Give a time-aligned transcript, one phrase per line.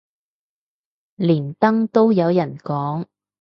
[1.17, 3.05] 連登都有人講